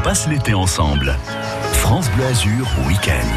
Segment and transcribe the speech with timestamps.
[0.00, 1.14] On passe l'été ensemble.
[1.74, 3.28] France Bleu Azur Week-end.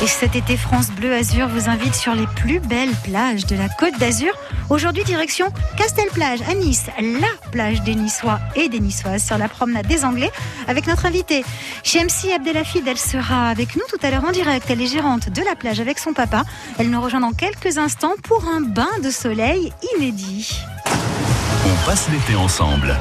[0.00, 3.68] Et cet été, France Bleu Azur vous invite sur les plus belles plages de la
[3.68, 4.32] Côte d'Azur.
[4.70, 9.88] Aujourd'hui, direction Castelplage à Nice, la plage des Niçois et des Niçoises sur la promenade
[9.88, 10.30] des Anglais
[10.68, 11.44] avec notre invitée
[11.82, 12.86] Shemsi Abdelafid.
[12.86, 14.66] Elle sera avec nous tout à l'heure en direct.
[14.70, 16.44] Elle est gérante de la plage avec son papa.
[16.78, 20.60] Elle nous rejoint dans quelques instants pour un bain de soleil inédit.
[20.86, 22.96] On passe l'été ensemble.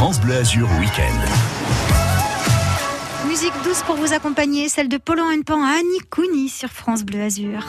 [0.00, 1.60] France Bleu Azur Week-end
[3.28, 7.20] musique douce pour vous accompagner, celle de Polo Pan à Annie Couni sur France Bleu
[7.20, 7.66] Azur.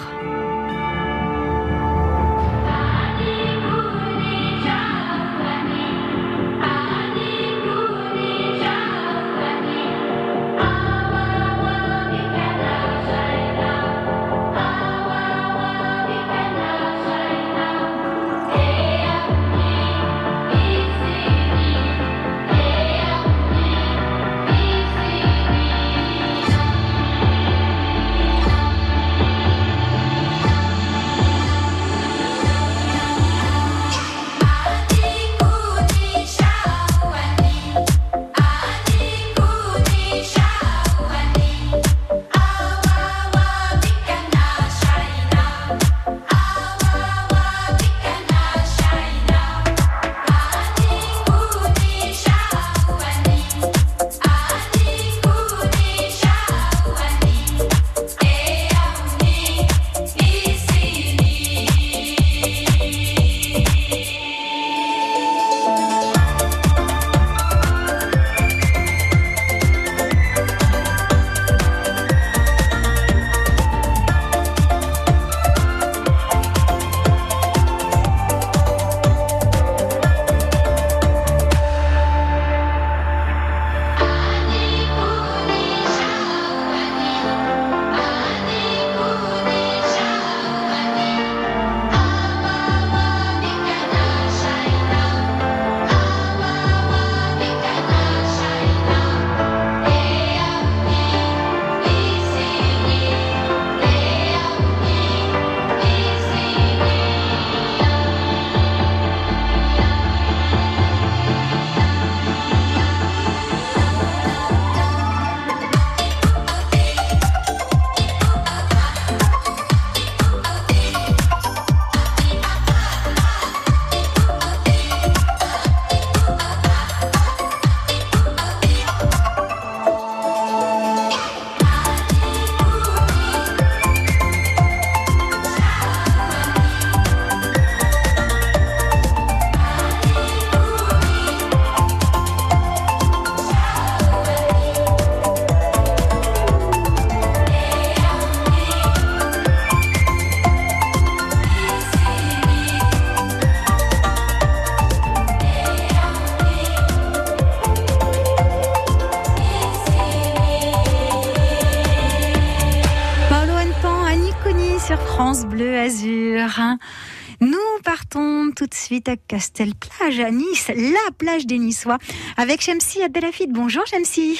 [168.91, 171.97] Suite à Castelplage, à Nice, la plage des Niçois,
[172.35, 173.51] avec Chemsi Abdelafid.
[173.51, 174.39] Bonjour Chemsi.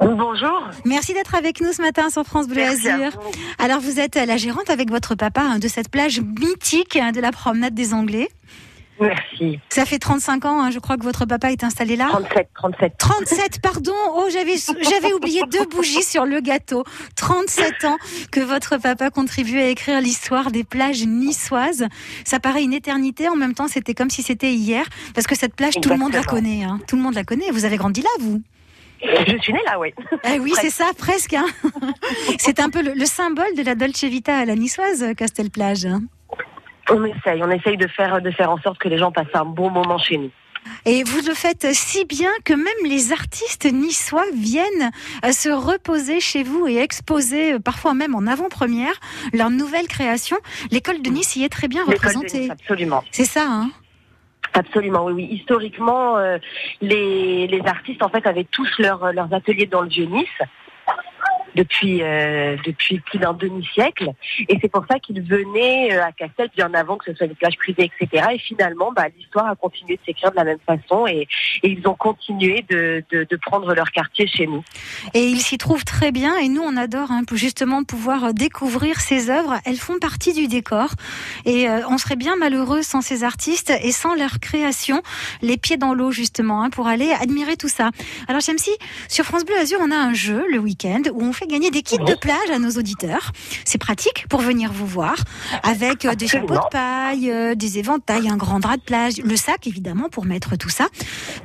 [0.00, 0.68] Bonjour.
[0.84, 3.12] Merci d'être avec nous ce matin sur France Bleu Azur.
[3.58, 7.20] Alors vous êtes la gérante avec votre papa hein, de cette plage mythique hein, de
[7.20, 8.28] la promenade des Anglais.
[9.02, 9.60] Merci.
[9.68, 12.08] Ça fait 35 ans, hein, je crois que votre papa est installé là.
[12.10, 12.92] 37, 37.
[12.98, 13.92] 37, pardon.
[14.14, 16.84] Oh, j'avais, j'avais oublié deux bougies sur le gâteau.
[17.16, 17.96] 37 ans
[18.30, 21.86] que votre papa contribue à écrire l'histoire des plages niçoises.
[22.24, 23.28] Ça paraît une éternité.
[23.28, 24.86] En même temps, c'était comme si c'était hier.
[25.14, 26.64] Parce que cette plage, tout le monde la connaît.
[26.64, 26.80] Hein.
[26.86, 27.50] Tout le monde la connaît.
[27.50, 28.42] Vous avez grandi là, vous?
[29.02, 29.92] Je suis née là, oui.
[30.24, 31.34] Eh oui, c'est ça, presque.
[31.34, 31.46] Hein.
[32.38, 35.88] c'est un peu le, symbole de la Dolce Vita à la niçoise, Castelplage.
[36.90, 39.44] On essaye, on essaye de faire, de faire en sorte que les gens passent un
[39.44, 40.30] bon moment chez nous.
[40.84, 44.90] Et vous le faites si bien que même les artistes niçois viennent
[45.24, 48.94] euh, se reposer chez vous et exposer, euh, parfois même en avant-première,
[49.32, 50.36] leur nouvelle création.
[50.70, 52.50] L'école de Nice y est très bien représentée.
[52.50, 53.02] absolument.
[53.10, 53.70] C'est ça, hein?
[54.54, 55.28] Absolument, oui, oui.
[55.32, 56.38] Historiquement, euh,
[56.80, 60.28] les, les, artistes en fait avaient tous leurs ateliers dans le vieux Nice.
[61.54, 64.10] Depuis euh, depuis plus d'un demi-siècle.
[64.48, 67.34] Et c'est pour ça qu'ils venaient euh, à Castel bien avant que ce soit une
[67.34, 68.26] plage privée, etc.
[68.34, 71.26] Et finalement, bah, l'histoire a continué de s'écrire de la même façon et,
[71.62, 73.04] ils ont continué de,
[73.42, 74.62] prendre leur quartier chez nous.
[75.14, 79.30] Et ils s'y trouvent très bien et nous, on adore hein, justement pouvoir découvrir ces
[79.30, 79.58] œuvres.
[79.64, 80.90] Elles font partie du décor
[81.44, 85.02] et euh, on serait bien malheureux sans ces artistes et sans leur création,
[85.40, 87.90] les pieds dans l'eau justement, hein, pour aller admirer tout ça.
[88.28, 88.70] Alors, si
[89.08, 91.82] sur France Bleu Azur, on a un jeu le week-end où on fait gagner des
[91.82, 93.32] kits de plage à nos auditeurs.
[93.64, 95.16] C'est pratique pour venir vous voir
[95.62, 99.36] avec euh, des chapeaux de paille, euh, des éventails, un grand drap de plage, le
[99.36, 100.86] sac évidemment pour mettre tout ça.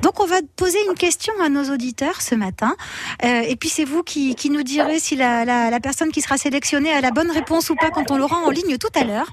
[0.02, 2.76] Donc on va poser une question à nos auditeurs ce matin
[3.24, 6.92] euh, et puis c'est vous qui, nous direz si la, la, personne qui sera sélectionnée
[6.92, 9.30] a la bonne réponse ou pas quand on l'aura en ligne tout à l'heure.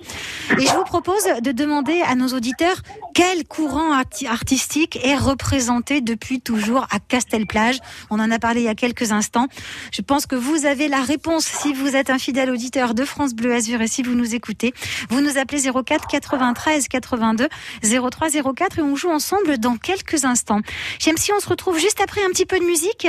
[0.59, 2.81] Et je vous propose de demander à nos auditeurs
[3.13, 7.79] quel courant artistique est représenté depuis toujours à Castelplage.
[8.09, 9.47] On en a parlé il y a quelques instants.
[9.91, 13.33] Je pense que vous avez la réponse si vous êtes un fidèle auditeur de France
[13.33, 14.73] Bleu Azur et si vous nous écoutez.
[15.09, 17.49] Vous nous appelez 04 93 82
[17.83, 20.61] 03 04 et on joue ensemble dans quelques instants.
[20.99, 23.05] J'aime si on se retrouve juste après un petit peu de musique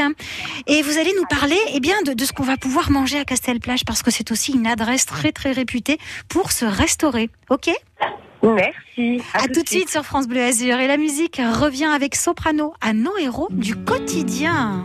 [0.67, 3.25] et vous allez nous parler eh bien, de, de ce qu'on va pouvoir manger à
[3.25, 5.99] Castelplage parce que c'est aussi une adresse très très réputée
[6.29, 7.31] pour se restaurer.
[7.51, 7.71] Ok?
[8.43, 9.23] Merci.
[9.35, 9.89] À, tout, de suite.
[9.89, 14.85] sur France Bleu Azur et la musique revient avec Soprano à nos héros du quotidien.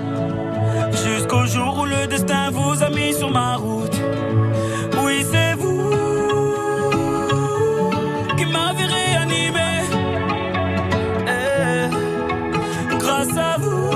[1.43, 3.99] Jusqu'au jour où le destin vous a mis sur ma route.
[5.03, 5.89] Oui, c'est vous
[8.37, 9.81] qui m'avez réanimé.
[11.27, 11.89] Eh,
[12.97, 13.89] grâce à vous,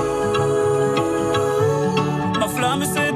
[2.40, 3.15] ma flamme s'est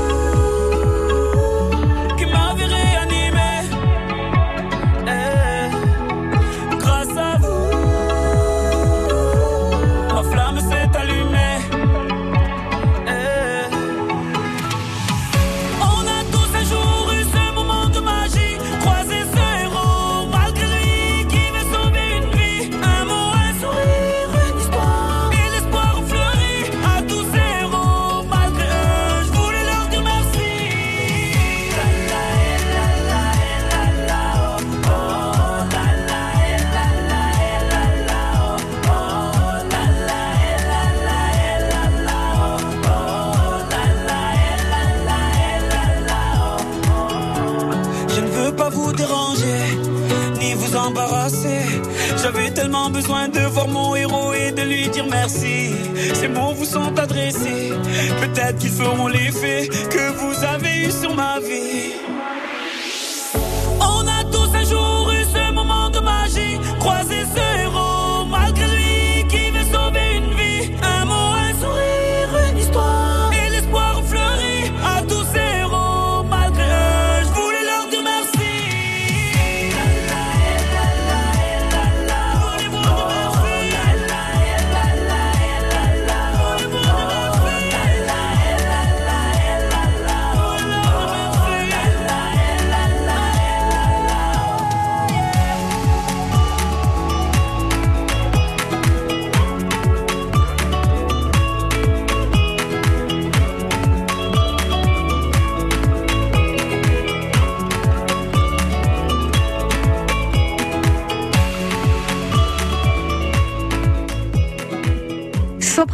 [55.31, 55.71] merci.
[56.13, 57.71] Ces mots vous sont adressés.
[58.19, 61.30] Peut-être qu'ils feront l'effet que vous avez eu sur ma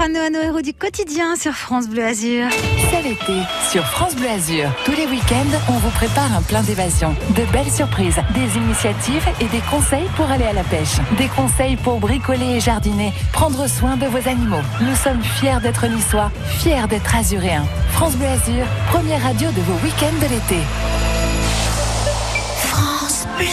[0.08, 2.48] Soprano à nos héros du quotidien sur France Bleu Azur.
[2.90, 4.70] C'est l'été sur France Bleu Azur.
[4.86, 9.46] Tous les week-ends, on vous prépare un plein d'évasion, de belles surprises, des initiatives et
[9.46, 10.98] des conseils pour aller à la pêche.
[11.18, 14.62] Des conseils pour bricoler et jardiner, prendre soin de vos animaux.
[14.82, 17.66] Nous sommes fiers d'être niçois, fiers d'être azuréens.
[17.92, 20.62] France Bleu Azur, première radio de vos week-ends de l'été.
[22.60, 23.48] France Bleu.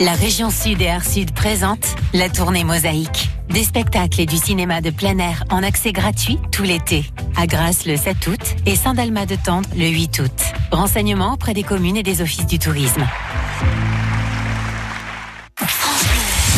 [0.00, 3.29] La région Sud et Sud présente la tournée Mosaïque.
[3.50, 7.04] Des spectacles et du cinéma de plein air en accès gratuit tout l'été.
[7.36, 10.42] À Grasse le 7 août et Saint-Dalma de Tende le 8 août.
[10.70, 13.04] Renseignements auprès des communes et des offices du tourisme.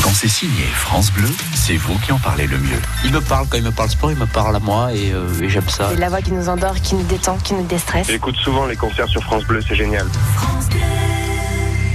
[0.03, 2.81] Quand c'est signé France Bleu, c'est vous qui en parlez le mieux.
[3.07, 5.27] Il me parle quand il me parle sport, il me parle à moi et, euh,
[5.41, 5.89] et j'aime ça.
[5.91, 8.09] C'est la voix qui nous endort, qui nous détend, qui nous déstresse.
[8.09, 10.07] J'écoute souvent les concerts sur France Bleu, c'est génial.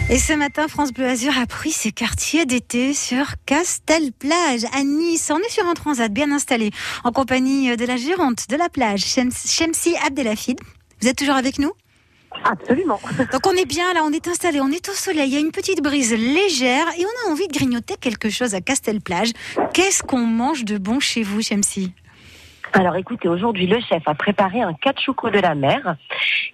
[0.09, 5.29] Et ce matin, France Bleu Azur a pris ses quartiers d'été sur Castelplage à Nice.
[5.35, 6.71] On est sur un transat bien installé
[7.03, 10.61] en compagnie de la gérante de la plage, Shemsi Abdelhafid.
[11.01, 11.73] Vous êtes toujours avec nous?
[12.45, 13.01] Absolument.
[13.33, 15.41] Donc on est bien là, on est installé, on est au soleil, il y a
[15.41, 19.31] une petite brise légère et on a envie de grignoter quelque chose à Castelplage.
[19.73, 21.91] Qu'est-ce qu'on mange de bon chez vous, Shemsi
[22.73, 25.95] Alors écoutez, aujourd'hui le chef a préparé un cachoukou de la mer,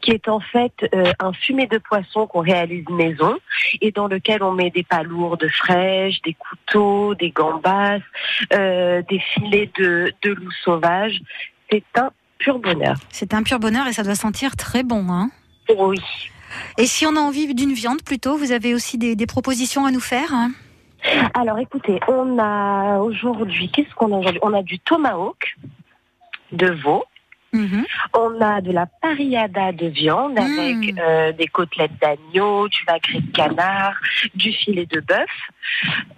[0.02, 3.38] qui est en fait euh, un fumé de poisson qu'on réalise maison
[3.82, 8.00] et dans lequel on met des palourdes fraîches, des couteaux, des gambas,
[8.54, 11.20] euh, des filets de, de loup sauvage.
[11.70, 12.96] C'est un pur bonheur.
[13.10, 15.08] C'est un pur bonheur et ça doit sentir très bon.
[15.10, 15.30] Hein
[15.78, 16.00] Oui.
[16.78, 19.92] et si on a envie d'une viande plutôt, vous avez aussi des, des propositions à
[19.92, 20.52] nous faire hein?
[21.34, 24.40] Alors écoutez, on a aujourd'hui, qu'est-ce qu'on a aujourd'hui?
[24.42, 25.58] On a du tomahawk
[26.54, 27.04] de veau.
[27.56, 27.86] Mhm.
[28.16, 31.00] On a de la pariada de viande avec Mm.
[31.00, 33.94] euh, des côtelettes d'agneau, du magret de canard,
[34.34, 35.30] du filet de bœuf.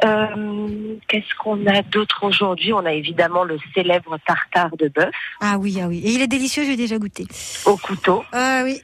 [0.06, 2.72] Euh, Qu'est-ce qu'on a d'autre aujourd'hui?
[2.72, 6.02] On a évidemment le célèbre tartare de bœuf Ah oui, ah oui.
[6.06, 7.26] Et il est délicieux, j'ai déjà goûté.
[7.66, 8.24] au couteau.
[8.32, 8.80] Ah oui.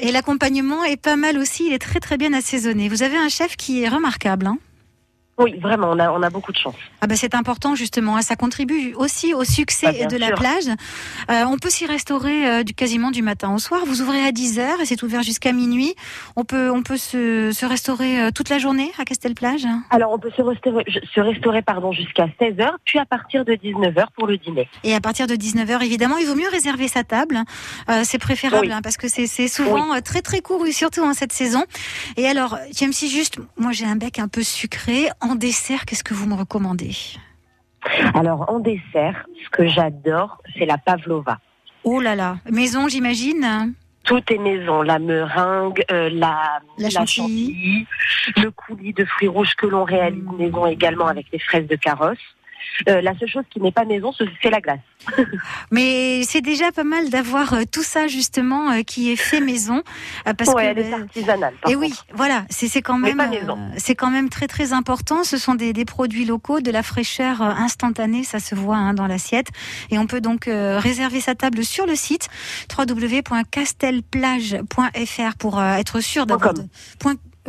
[0.00, 2.90] Et l'accompagnement est pas mal aussi, il est très très bien assaisonné.
[2.90, 4.46] Vous avez un chef qui est remarquable.
[4.46, 4.58] Hein?
[5.38, 6.74] Oui, vraiment, on a, on a beaucoup de chance.
[7.02, 8.22] ah ben c'est important justement, hein.
[8.22, 10.36] ça contribue aussi au succès Ah, de la sûr.
[10.36, 10.64] plage.
[11.30, 13.82] Euh, on peut s'y restaurer euh, du, quasiment du matin au soir.
[13.86, 15.94] Vous ouvrez à 10h et c'est ouvert jusqu'à minuit.
[16.36, 19.66] On peut, on peut se, se restaurer euh, toute la journée à Castelplage?
[19.90, 24.06] Alors on peut se restaurer, se restaurer pardon, jusqu'à 16h, puis à partir de 19h
[24.14, 24.68] pour le dîner.
[24.84, 27.40] Et à partir de 19h, évidemment, il vaut mieux réserver sa table.
[27.90, 28.72] Euh, c'est préférable Oui.
[28.72, 31.62] hein, parce que c'est c'est souvent euh, très très couru, surtout en cette saison.
[32.16, 35.08] Et alors, si juste, moi j'ai un bec un peu sucré.
[35.28, 36.92] En dessert, qu'est-ce que vous me recommandez?
[38.14, 41.38] Alors en dessert, ce que j'adore, c'est la pavlova.
[41.82, 43.74] Oh là là, maison, j'imagine?
[44.04, 47.06] Tout est maison, la meringue, euh, la, La chantilly.
[47.06, 47.86] chantilly,
[48.36, 52.18] le coulis de fruits rouges que l'on réalise maison également avec des fraises de carrosse.
[52.88, 54.78] Euh, la seule chose qui n'est pas maison, ce- c'est la glace.
[55.70, 59.82] Mais c'est déjà pas mal d'avoir euh, tout ça justement euh, qui est fait maison,
[60.36, 61.54] parce ouais, que elle est artisanale.
[61.68, 62.06] Et oui, contre.
[62.14, 63.22] voilà, c'est quand même,
[63.76, 65.24] c'est quand même très très important.
[65.24, 69.06] Ce sont des, des produits locaux, de la fraîcheur instantanée, ça se voit hein, dans
[69.06, 69.48] l'assiette.
[69.90, 72.28] Et on peut donc réserver sa table sur le site
[72.76, 76.54] www.castelplage.fr pour être sûr d'avoir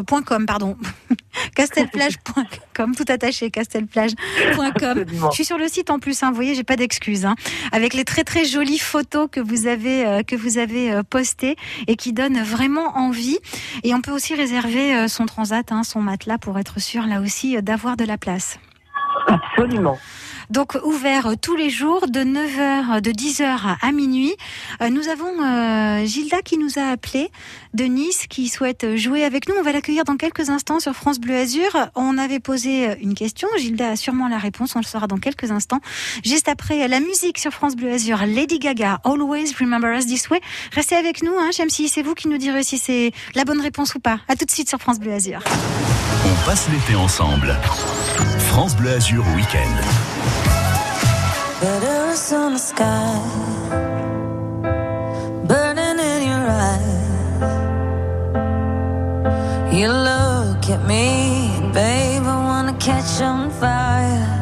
[0.06, 0.78] point, com pardon
[1.56, 6.64] castelplage.com tout attaché castelplage.com je suis sur le site en plus, hein, vous voyez, j'ai
[6.64, 7.36] pas d'excuses, hein,
[7.72, 11.56] avec les très très jolies photos que vous avez euh, que vous avez euh, postées
[11.88, 13.38] et qui donnent vraiment envie.
[13.84, 17.22] Et on peut aussi réserver euh, son transat, hein, son matelas pour être sûr là
[17.22, 18.60] aussi d'avoir de la place.
[19.28, 19.98] Absolument.
[20.50, 24.34] Donc ouvert tous les jours de 9h, de 10h à minuit.
[24.80, 27.30] Nous avons euh, Gilda qui nous a appelé
[27.78, 29.54] de Nice qui souhaite jouer avec nous.
[29.60, 31.70] On va l'accueillir dans quelques instants sur France Bleu Azur.
[31.94, 33.48] On avait posé euh, une question.
[33.56, 34.76] Gilda a sûrement la réponse.
[34.76, 35.80] On le saura dans quelques instants.
[36.26, 40.42] Juste après la musique sur France Bleu Azur, Lady Gaga, Always Remember Us This Way.
[40.74, 43.94] Restez avec nous, hein, si c'est vous qui nous direz si c'est la bonne réponse
[43.94, 44.22] ou pas.
[44.28, 45.40] À tout de suite sur France Bleu Azur.
[46.26, 47.56] On passe l'été ensemble.
[48.40, 49.76] France Bleu Azur Week-end.
[60.88, 64.37] Me, babe, I wanna catch on fire.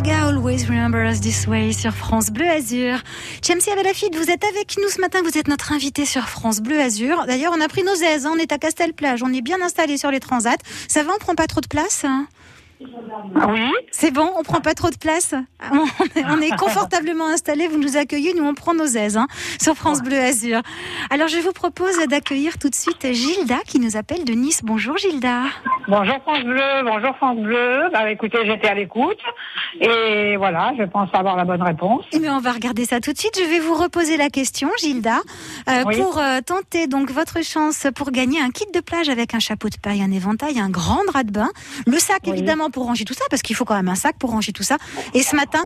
[0.00, 3.02] Gaga, Always Remember Us This Way sur France Bleu Azur.
[3.44, 6.78] Chemsi Abelafid, vous êtes avec nous ce matin, vous êtes notre invité sur France Bleu
[6.80, 7.24] Azur.
[7.26, 9.96] D'ailleurs, on a pris nos aises, hein, on est à Castelplage, on est bien installé
[9.96, 10.54] sur les transats.
[10.86, 12.28] Ça va, on prend pas trop de place hein?
[12.80, 13.70] Oui.
[13.90, 15.34] C'est bon, on prend pas trop de place
[15.72, 15.84] on
[16.18, 19.26] est, on est confortablement installé, vous nous accueillez, nous on prend nos aises hein,
[19.60, 20.60] sur France Bleu Azur.
[21.10, 24.60] Alors je vous propose d'accueillir tout de suite Gilda qui nous appelle de Nice.
[24.62, 25.42] Bonjour Gilda.
[25.88, 27.82] Bonjour France Bleu, bonjour France Bleu.
[27.92, 29.18] Bah écoutez, j'étais à l'écoute
[29.80, 32.04] et voilà, je pense avoir la bonne réponse.
[32.12, 33.38] Eh bien, on va regarder ça tout de suite.
[33.38, 35.18] Je vais vous reposer la question, Gilda,
[35.68, 35.96] euh, Oui.
[36.00, 39.68] pour euh, tenter donc votre chance pour gagner un kit de plage avec un chapeau
[39.68, 41.48] de paille, un éventail, un grand drap de bain,
[41.86, 42.32] le sac Oui.
[42.32, 44.62] évidemment pour ranger tout ça, parce qu'il faut quand même un sac pour ranger tout
[44.62, 44.76] ça.
[45.14, 45.48] Et ce matin,